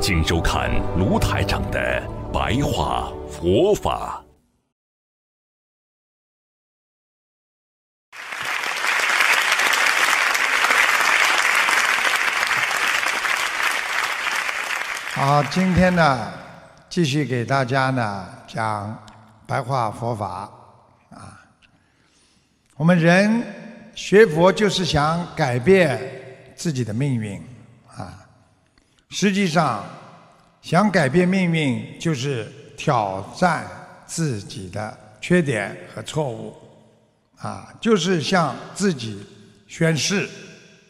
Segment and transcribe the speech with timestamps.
[0.00, 2.02] 请收看卢台长的
[2.32, 4.22] 白话佛法。
[15.12, 16.32] 好，今天呢，
[16.88, 18.96] 继续给大家呢讲
[19.46, 20.50] 白话佛法
[21.10, 21.40] 啊。
[22.76, 23.42] 我们人
[23.94, 26.22] 学佛就是想改变。
[26.58, 27.38] 自己的命运，
[29.18, 29.82] 实际上
[30.60, 33.66] 想改变命运，就是挑战
[34.04, 36.54] 自己的缺点和错误，
[37.38, 39.26] 啊，就是向自己
[39.66, 40.28] 宣誓，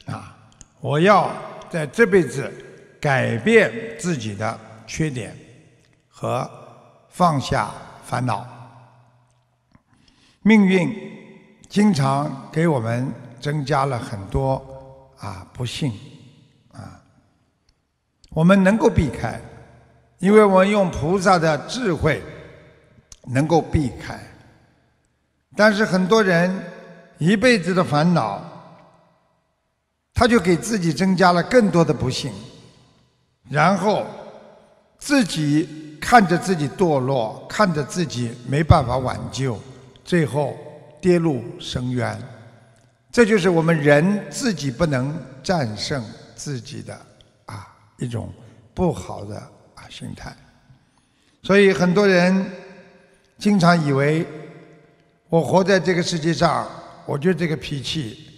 [0.07, 0.37] 啊，
[0.81, 1.31] 我要
[1.71, 2.53] 在这辈子
[3.01, 4.59] 改变自己的
[4.89, 5.33] 缺点
[6.09, 6.51] 和
[7.09, 7.71] 放下
[8.05, 8.45] 烦恼。
[10.43, 10.93] 命运
[11.69, 13.09] 经常给我们
[13.41, 14.61] 增加了很多。
[15.19, 15.93] 啊，不幸，
[18.37, 19.41] 我们能够避开，
[20.19, 22.23] 因为我们用菩萨的智慧
[23.29, 24.21] 能够避开。
[25.57, 26.55] 但是很多人
[27.17, 28.45] 一辈子的烦恼，
[30.13, 32.31] 他就给自己增加了更多的不幸，
[33.49, 34.05] 然后
[34.99, 39.59] 自己看着自己堕落，看着自己没办法挽救，
[40.05, 40.55] 最后
[41.01, 42.15] 跌入深渊。
[43.11, 46.95] 这就是我们人自己不能战胜自己的
[47.99, 48.33] 一种
[48.75, 49.37] 不好的
[49.75, 50.35] 啊心态，
[51.43, 52.51] 所以很多人
[53.39, 54.27] 经常以为
[55.29, 56.69] 我活在这个世界上，
[57.05, 58.31] 我就这个脾气，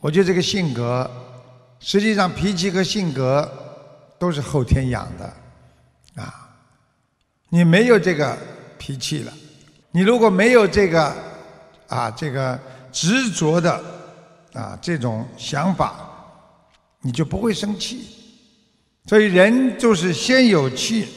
[0.00, 1.10] 我就这个性格，
[1.80, 3.50] 实际上脾气和性格
[4.18, 6.50] 都是后天养的啊。
[7.48, 8.36] 你没有这个
[8.78, 9.32] 脾气了，
[9.90, 11.16] 你如果没有这个
[11.88, 12.58] 啊这个
[12.92, 13.96] 执着的。
[14.52, 15.94] 啊，这种想法，
[17.02, 18.15] 你就不会生气。
[19.06, 21.08] 所以人就是先有气，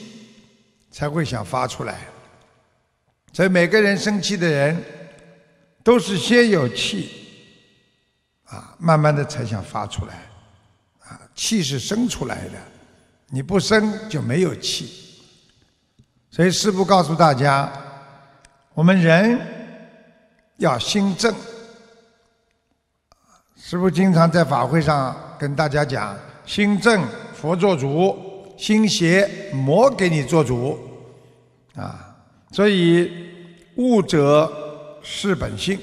[0.91, 1.97] 才会想发出来。
[3.33, 4.83] 所以每个人生气的人，
[5.83, 7.09] 都是先有气，
[8.45, 10.13] 啊，慢慢的才想发出来。
[11.07, 12.59] 啊，气是生出来的，
[13.27, 15.17] 你不生就没有气。
[16.29, 17.71] 所以师父告诉大家，
[18.75, 19.39] 我们人
[20.57, 21.33] 要心正。
[23.57, 27.03] 师父经常在法会上跟大家讲：心正
[27.39, 28.16] 佛做主，
[28.57, 30.77] 心邪魔给你做主。
[31.75, 32.16] 啊，
[32.51, 33.09] 所以
[33.75, 34.51] 悟者
[35.01, 35.79] 是本性。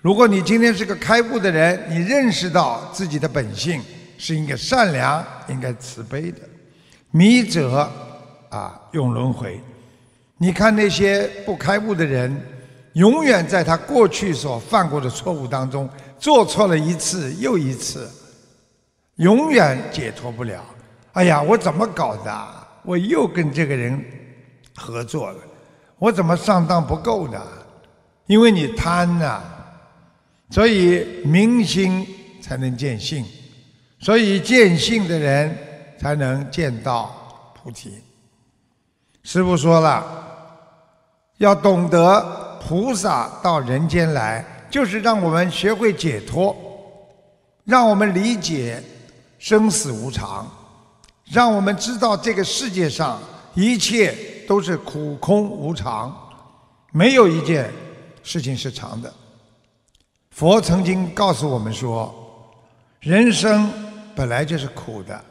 [0.00, 3.80] 如果你今天是个开悟的人，你认识到自己的本性
[4.18, 6.38] 是应该善良、应该慈悲的。
[7.12, 7.88] 迷者
[8.48, 9.60] 啊，用轮回。
[10.38, 12.34] 你看那些不开悟的人，
[12.94, 15.88] 永远在他过去所犯过的错误当中。
[16.18, 18.10] 做错了一次又一次，
[19.16, 20.64] 永远解脱不了。
[21.12, 22.46] 哎呀，我怎么搞的？
[22.82, 24.04] 我又跟这个人
[24.74, 25.38] 合作了，
[25.98, 27.40] 我怎么上当不够呢？
[28.26, 29.40] 因为你贪呐，
[30.50, 32.06] 所以明心
[32.40, 33.24] 才能见性，
[33.98, 35.56] 所以见性的人
[35.98, 38.02] 才能见到菩提。
[39.22, 40.04] 师父说了，
[41.38, 44.44] 要懂得菩萨到人间来。
[44.70, 46.56] 就是让我们学会解脱，
[47.64, 48.80] 让我们理解
[49.36, 50.48] 生死无常，
[51.30, 53.20] 让我们知道这个世界上
[53.54, 54.12] 一切
[54.48, 56.14] 都是苦空无常，
[56.92, 57.70] 没有一件
[58.22, 59.12] 事情是长的。
[60.30, 62.12] 佛曾经告诉我们说，
[62.98, 63.70] 人生
[64.14, 65.24] 本来就是苦的，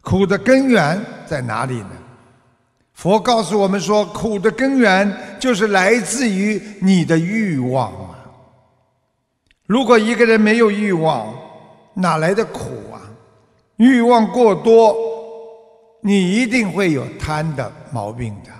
[0.00, 1.90] 苦的根源在哪里呢？
[2.94, 8.18] 佛告诉我们说，苦的根源就是来自于你的欲望啊。
[9.66, 11.32] 如果一个人没有欲望，
[11.94, 12.98] 哪来的苦啊？
[13.76, 14.94] 欲望过多，
[16.02, 18.50] 你一定会有贪的毛病的。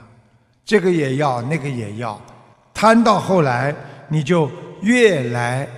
[0.65, 2.19] 这个也要，那个也要，
[2.73, 3.75] 贪到后来，
[4.09, 4.51] 你就
[4.81, 5.69] 越来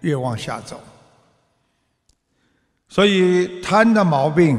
[0.00, 0.78] 越往下走。
[2.88, 4.58] 所以贪的毛病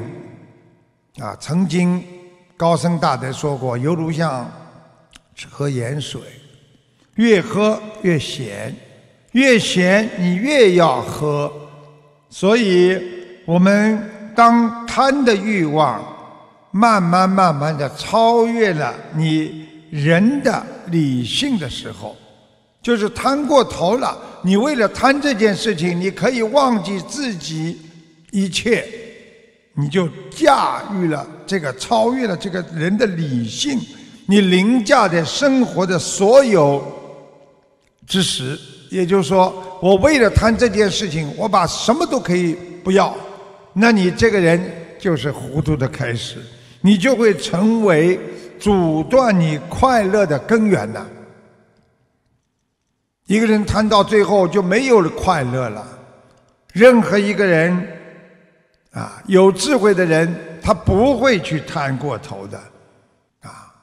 [1.19, 2.03] 啊，曾经
[2.55, 4.49] 高僧大德说过，犹如像
[5.49, 6.21] 喝盐水，
[7.15, 8.75] 越喝越咸。
[9.33, 11.51] 越咸，你越要喝，
[12.27, 12.99] 所以
[13.45, 14.01] 我们
[14.33, 16.01] 当贪的欲望
[16.77, 22.15] 慢慢慢慢的超越了你人的理性的时候，
[22.83, 24.15] 就是贪过头了。
[24.43, 27.79] 你为了贪这件事情，你可以忘记自己
[28.31, 28.85] 一切，
[29.73, 33.79] 你就驾驭了这个，超越了这个人的理性，
[34.27, 36.83] 你凌驾在生活的所有
[38.05, 38.59] 之时。
[38.89, 39.51] 也就是说，
[39.81, 43.13] 我为了贪这件事情，我把什么都可以不要。
[43.73, 44.63] 那你这个人
[44.97, 46.37] 就是糊涂的开始，
[46.81, 48.19] 你就会成为
[48.59, 51.05] 阻断你快乐的根源呐。
[53.25, 55.85] 一个人贪到最后就没有了快乐了。
[56.71, 57.87] 任何一个人
[58.91, 62.57] 啊，有智慧的人，他不会去贪过头的。
[63.41, 63.73] 啊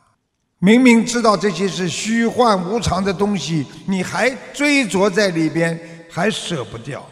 [0.61, 5.79] 明明知道这些是虚幻无常的东西，你还追着在里边，
[6.11, 7.05] 还舍不掉。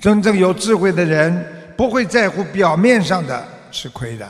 [0.00, 4.28] 真正有智慧的人不会在乎表面上的吃亏的。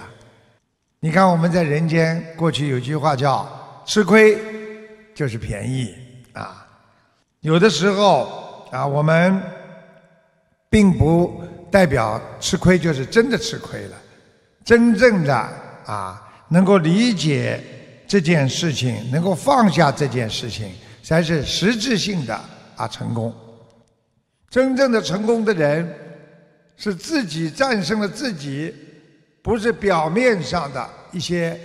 [1.00, 3.48] 你看我们在人间，过去有句话叫
[3.84, 4.38] “吃亏
[5.14, 5.94] 就是便宜”
[6.32, 6.66] 啊。
[7.40, 9.40] 有的时候啊，我们
[10.68, 13.96] 并不代表吃亏就是真的吃亏了。
[14.64, 15.34] 真正的
[15.84, 17.60] 啊，能够理解。
[18.08, 20.70] 这件事情能够放下，这件事情
[21.02, 22.40] 才是实质性的
[22.76, 23.34] 啊成功。
[24.48, 25.92] 真正的成功的人，
[26.76, 28.72] 是自己战胜了自己，
[29.46, 31.56] 不是表面上的一些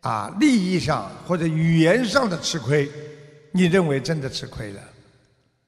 [0.00, 2.90] 啊利益上或者语言上的吃亏。
[3.52, 4.80] 你认为真的吃亏了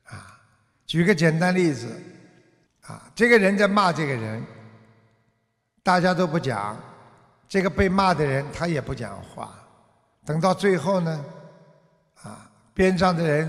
[0.02, 0.36] 啊？
[0.84, 1.86] 举个简单例子
[2.80, 4.44] 啊，这个人在骂这个人，
[5.84, 6.76] 大家都不讲，
[7.48, 9.54] 这个被骂的人他也不讲话。
[10.26, 11.24] 等到最后呢，
[12.24, 13.48] 啊，边上的人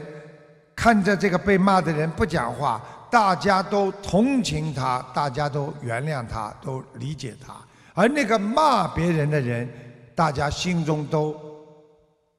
[0.76, 2.80] 看着这个被骂的人不讲话，
[3.14, 7.54] 大家都同情他，大家都原谅他，都理解他。
[7.94, 9.70] 而那个骂别人的人，
[10.16, 11.40] 大家心中都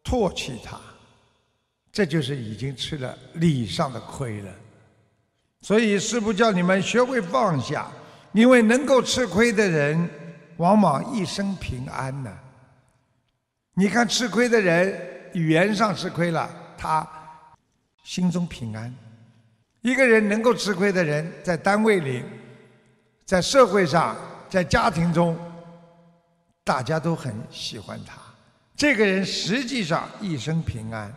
[0.03, 0.77] 唾弃他。
[1.93, 4.51] 这就是已经吃了礼上的亏了。
[5.61, 7.87] 所以师父叫你们学会放下，
[8.33, 10.11] 因为能够吃亏的人，
[10.57, 12.37] 往往一生平安呢。
[13.75, 17.09] 你看，吃亏的人语言上吃亏了，他
[18.03, 18.93] 心中平安。
[19.85, 22.25] 一个人能够吃亏的人，在单位里，
[23.27, 24.17] 在社会上，
[24.49, 25.37] 在家庭中，
[26.65, 28.15] 大家都很喜欢他。
[28.75, 31.13] 这个人实际上一生平安，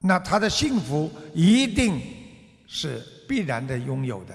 [0.00, 2.02] 那他的幸福一定
[2.66, 4.34] 是必然的拥有的。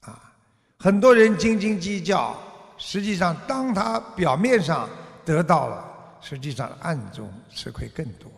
[0.00, 0.34] 啊，
[0.76, 2.36] 很多人斤斤计较，
[2.76, 4.90] 实际上当他表面上。
[5.24, 8.28] 得到了，实际上暗中吃亏更多，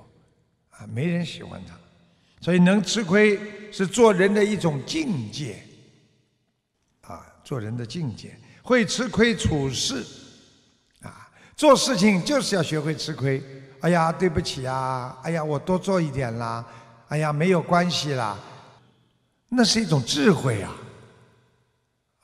[0.69, 1.75] 啊，没人喜欢他，
[2.45, 3.41] 所以能吃亏
[3.73, 5.57] 是做人的一种境界，
[7.01, 10.05] 啊，做人的境界，会吃亏处事，
[11.01, 11.27] 啊，
[11.57, 13.43] 做事情就是要学会吃亏。
[13.81, 16.63] 哎呀，对不起啊，哎呀，我多做一点啦，
[17.09, 18.39] 哎呀，没有关系啦，
[19.49, 20.77] 那是一种智慧啊。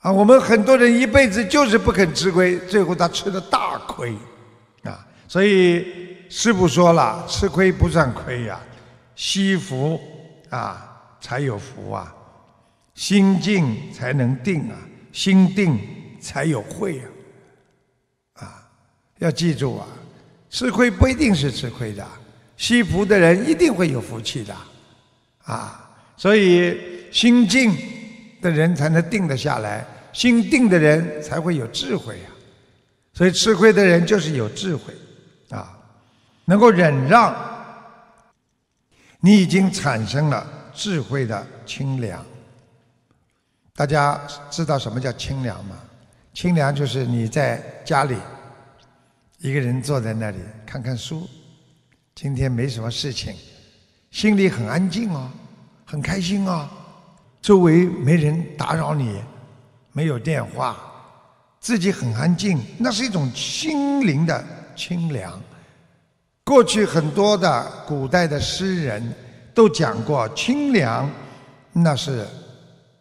[0.01, 4.15] 啊，我们很多人一辈子就是不肯吃亏，最后他吃了大亏。
[4.83, 8.59] 啊所以师父说了，吃亏不算亏呀，
[9.15, 9.99] 惜福
[10.51, 12.15] 啊才有福啊，
[12.93, 14.77] 心静才能定啊，
[15.11, 15.79] 心定
[16.21, 17.01] 才有慧
[18.35, 18.69] 啊，啊，
[19.17, 19.87] 要记住啊，
[20.49, 22.07] 吃亏不一定是吃亏的，
[22.57, 24.55] 惜福的人一定会有福气的，
[25.43, 27.75] 啊，所以心静
[28.41, 32.29] 的人才能定得下来，心定的人才会有智慧呀，
[33.13, 34.93] 所以吃亏的人就是有智慧。
[35.49, 35.77] 啊，
[36.45, 37.35] 能够忍让，
[39.21, 42.25] 你已经产生了智慧的清凉。
[43.75, 45.77] 大家知道什么叫清凉吗？
[46.33, 48.17] 清凉就是你在家里
[49.37, 51.29] 一个人坐在那里看看书，
[52.15, 53.35] 今天没什么事情，
[54.09, 55.31] 心里很安静啊，
[55.85, 56.69] 很开心啊，
[57.41, 59.21] 周围没人打扰你，
[59.93, 60.77] 没有电话，
[61.59, 64.43] 自己很安静，那是一种心灵的。
[64.73, 65.39] 清凉。
[66.51, 69.01] 过去很多的古代的诗人
[69.53, 71.09] 都讲过，清凉
[71.71, 72.27] 那是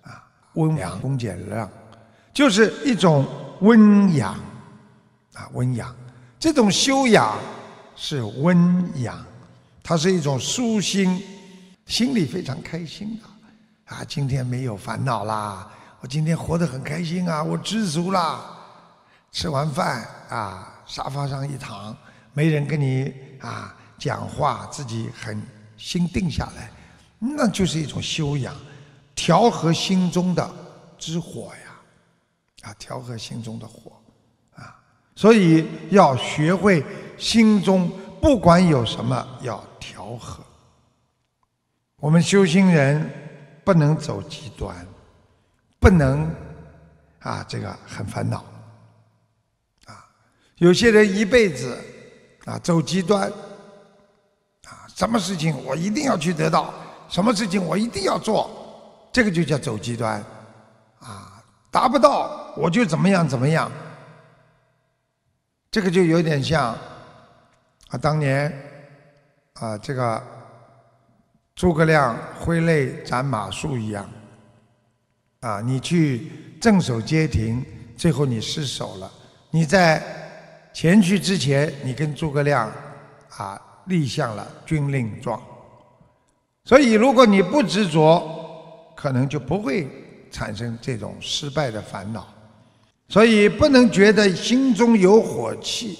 [0.02, 1.68] 啊温良恭俭让，
[2.32, 3.26] 就是一种
[3.62, 4.34] 温养
[5.34, 5.92] 啊温养。
[6.38, 7.36] 这种修养
[7.96, 9.18] 是温养，
[9.82, 11.20] 它是一种舒心，
[11.86, 14.04] 心里非常开心的啊。
[14.06, 18.42] 今天没有烦恼啦，我今天活得很开心啊，我知足啦。
[19.32, 20.68] 吃完饭啊。
[20.86, 21.96] 沙发上一躺，
[22.32, 25.40] 没人跟你啊讲话，自己很
[25.76, 26.70] 心定下来，
[27.18, 28.54] 那就是一种修养，
[29.14, 30.50] 调和心中的
[30.98, 33.92] 之火呀，啊，调和心中的火，
[34.54, 34.78] 啊，
[35.14, 36.84] 所以要学会
[37.18, 40.44] 心中不管有什么要调和。
[41.96, 43.10] 我们修行人
[43.64, 44.74] 不能走极端，
[45.78, 46.34] 不能
[47.18, 48.44] 啊这个很烦恼
[49.84, 50.08] 啊。
[50.56, 51.78] 有些人一辈子
[52.50, 53.30] 啊走极端
[54.66, 56.74] 啊，什么事情我一定要去得到，
[57.08, 58.50] 什么事情我一定要做，
[59.12, 60.20] 这个就叫走极端
[60.98, 61.40] 啊。
[61.70, 63.70] 达不到我就怎么样怎么样。
[65.70, 66.76] 这个就有点像
[67.90, 68.52] 啊，当年
[69.54, 70.20] 啊，这个
[71.54, 74.10] 诸葛亮挥泪斩马谡一样
[75.42, 77.64] 啊，你去镇守街亭，
[77.96, 79.08] 最后你失守了。
[79.52, 80.02] 你在
[80.72, 82.72] 前去之前，你跟诸葛亮
[83.36, 85.40] 啊立下了军令状。
[86.64, 88.22] 所以，如果你不执着，
[88.96, 89.88] 可能就不会
[90.30, 92.26] 产生这种失败的烦恼。
[93.08, 95.98] 所以不能觉得心中有火气，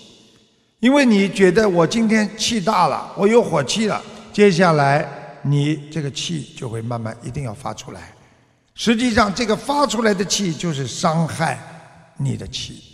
[0.79, 4.01] 因为你觉得我今天气大了，我有火气了，
[4.33, 5.05] 接下来
[5.43, 8.13] 你这个气就会慢慢一定要发出来。
[8.75, 11.59] 实际上，这个发出来的气就是伤害
[12.17, 12.90] 你的气，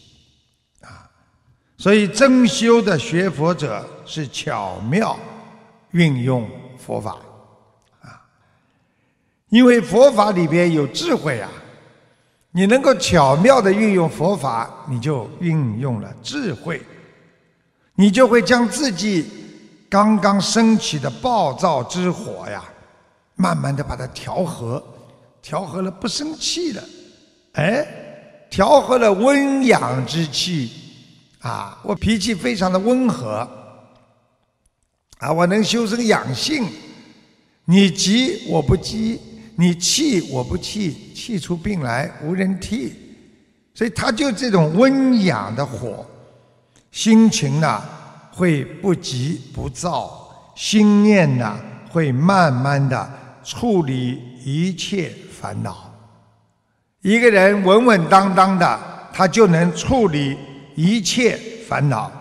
[1.78, 5.16] 所以真修的学佛者是巧妙
[5.90, 7.16] 运用佛法，
[8.00, 8.20] 啊，
[9.50, 11.50] 因为佛法里边有智慧啊。
[12.52, 16.80] 你能够巧妙的运用佛法，你就运用了智慧，
[17.96, 19.26] 你就会将自己
[19.90, 22.64] 刚刚升起的暴躁之火呀，
[23.34, 24.82] 慢慢的把它调和，
[25.42, 26.82] 调和了不生气了，
[27.52, 27.86] 哎，
[28.48, 30.85] 调和了温养之气，
[31.46, 33.48] 啊，我脾气非常的温和，
[35.18, 36.66] 啊，我能修身养性，
[37.66, 39.20] 你急我不急。
[39.58, 42.92] 你气我不气，气出病来无人替，
[43.72, 46.04] 所以他就这种温养的火，
[46.90, 47.82] 心情呢
[48.30, 53.10] 会不急不躁，心念呢会慢慢的
[53.42, 55.10] 处理一切
[55.40, 55.90] 烦恼。
[57.00, 58.78] 一个人稳稳当当的，
[59.10, 60.36] 他就能处理
[60.76, 61.36] 一切
[61.68, 62.12] 烦恼，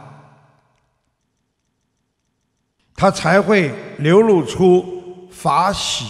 [2.96, 6.06] 他才会流露出法喜。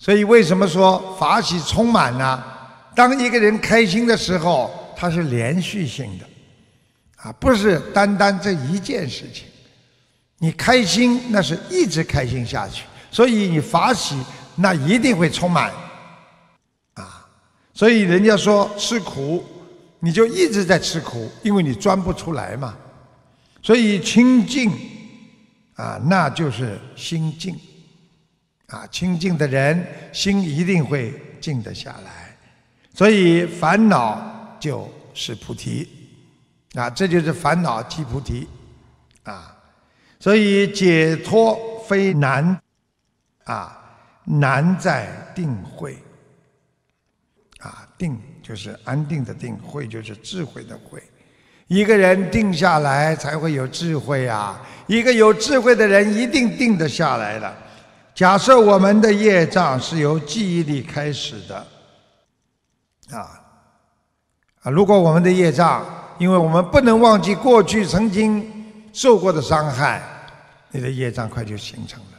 [0.00, 2.42] 所以，为什么说法喜充满呢？
[2.96, 6.26] 当一个人开心的时候，它是连续性的，
[7.16, 9.46] 啊，不是单单这一件事情。
[10.38, 12.84] 你开心，那是一直开心下去。
[13.10, 14.16] 所以你法喜，
[14.54, 15.72] 那一定会充满，
[16.94, 17.26] 啊。
[17.74, 19.44] 所以人家说吃苦，
[20.00, 22.76] 你就一直在吃苦，因为你钻不出来嘛。
[23.62, 24.70] 所以清净，
[25.74, 27.58] 啊，那就是心静。
[28.68, 32.36] 啊，清净的人心一定会静得下来，
[32.92, 35.88] 所以烦恼就是菩提，
[36.74, 38.46] 啊，这就是烦恼即菩提，
[39.22, 39.56] 啊，
[40.20, 42.60] 所以解脱非难，
[43.44, 43.74] 啊，
[44.26, 45.96] 难在定慧，
[47.60, 51.02] 啊，定就是安定的定，慧就是智慧的慧，
[51.66, 57.54] 一个人定下来才会有智慧啊，一个有智慧的人一定定得下来的。
[58.14, 61.56] 假设我们的业障是由记忆力开始的，
[63.10, 63.20] 啊
[64.62, 64.70] 啊！
[64.70, 65.84] 如果我们的业障，
[66.18, 68.44] 因为我们不能忘记过去曾经
[68.94, 70.02] 受过的伤害，
[70.70, 72.18] 你的业障快就形成了。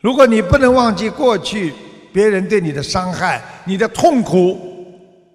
[0.00, 1.74] 如果你不能忘记过去
[2.12, 4.65] 别人对你的伤害，你的痛苦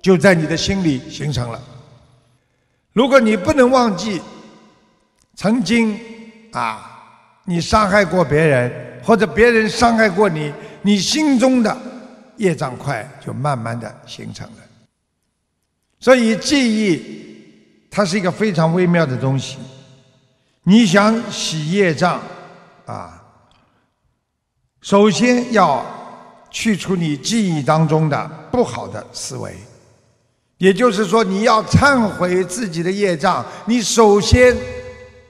[0.02, 1.62] 就在你的心里形成了。
[2.94, 4.22] 如果你不能忘记
[5.36, 6.00] 曾经
[6.52, 8.90] 啊，你伤害过别人。
[9.04, 10.54] 或者别人伤害过你，
[10.84, 11.76] 你心中的
[12.38, 14.58] 业障块就慢慢的形成了。
[16.00, 19.58] 所以记忆它是一个非常微妙的东西。
[20.62, 22.22] 你想洗业障
[22.86, 23.24] 啊，
[24.82, 25.84] 首先要
[26.52, 29.56] 去除你记忆当中的不好的思维，
[30.62, 34.56] 也就是说你要忏悔自己的业障，你首先。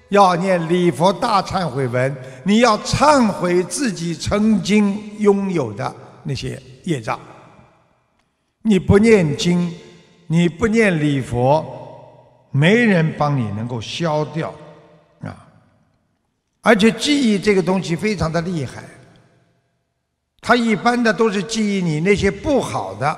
[0.09, 7.17] 要念礼佛大忏悔文，你要忏悔自己曾经拥有的那些业障。
[8.61, 9.73] 你不念经，
[10.27, 11.65] 你不念礼佛，
[12.51, 14.53] 没人帮你能够消掉
[15.21, 15.47] 啊！
[16.59, 18.83] 而且记忆这个东西非常的厉害，
[20.41, 23.17] 它一般的都是记忆你那些不好的、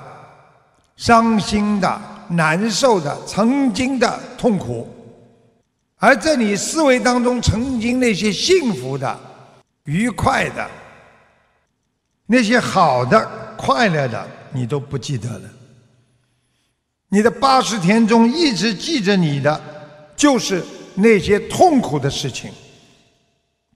[0.96, 4.88] 伤心的、难受的、曾经的痛苦。
[5.98, 9.20] 而在你思维当中，曾经那些幸福的、
[9.86, 10.70] 愉快的、
[12.26, 13.26] 那些好的、
[13.58, 15.50] 快乐的，你都不记得了。
[17.10, 19.62] 你的八十天中一直记着你的，
[20.16, 20.64] 就是
[20.96, 22.52] 那些痛苦的事情，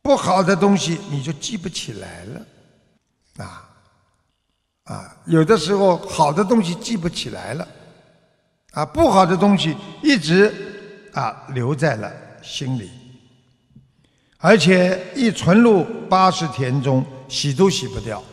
[0.02, 3.67] 不好的东西你就记不起来了，啊
[4.88, 7.68] 啊，有的时候好的东西记不起来了，
[8.72, 10.54] 啊，不好的东西一直
[11.14, 12.10] 啊留在了
[12.42, 12.90] 心里，
[14.38, 18.24] 而且一存入八十田中，洗都洗不掉。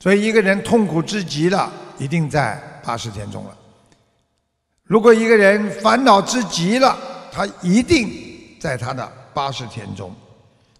[0.00, 3.56] 所以一个人痛苦之极了，一定在八十天中了。
[4.82, 6.98] 如果一个人烦恼之极了，
[7.30, 8.10] 他一定
[8.58, 10.10] 在他的八十天中。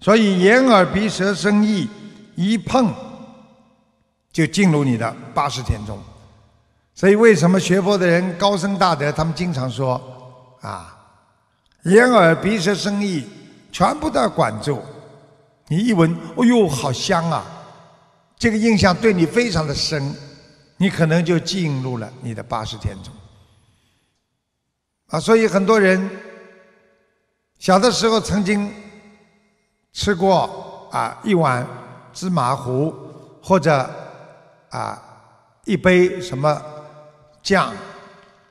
[0.01, 1.89] 所以眼耳鼻舌身意
[2.35, 2.93] 一碰，
[4.33, 5.99] 就进入你的八十天中。
[6.95, 10.01] 所以为什么学佛的人高僧大德，他们经常说
[10.61, 10.97] 啊，
[11.85, 13.25] 眼耳鼻舌身意
[13.71, 14.83] 全部都要管住。
[15.69, 17.45] 你一闻，哎呦，好香啊！
[18.37, 20.15] 这个印象对你非常的深，
[20.77, 23.13] 你可能就进入了你的八十天中
[25.07, 25.19] 啊。
[25.19, 26.11] 所以很多人
[27.59, 28.71] 小的时候曾经
[29.93, 31.67] 吃过啊一碗
[32.13, 32.93] 芝麻糊，
[33.43, 33.89] 或者
[34.73, 35.01] 啊
[35.65, 36.61] 一杯什么
[37.43, 37.73] 酱，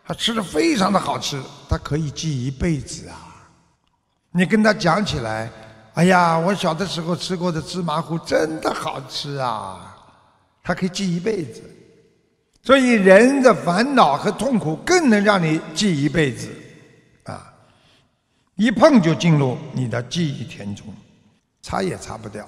[0.06, 3.46] 他吃的非常的好吃，他可以记一辈子啊。
[4.32, 5.52] 你跟他讲起来。
[5.94, 9.94] 哎呀，我小的时候吃过的芝麻糊真的好吃啊！
[10.64, 11.62] 它可以记一辈子，
[12.64, 16.48] 所以人的烦恼和痛苦更能让你记一辈子，
[17.26, 17.54] 啊，
[18.56, 20.86] 一碰就进入你的记忆田中，
[21.62, 22.48] 擦也擦不掉。